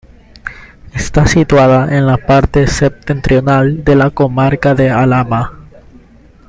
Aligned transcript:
Está 0.95 1.27
situada 1.27 1.95
en 1.95 2.07
la 2.07 2.17
parte 2.17 2.65
septentrional 2.65 3.83
de 3.83 3.95
la 3.95 4.09
comarca 4.09 4.73
de 4.73 4.89
Alhama. 4.89 5.59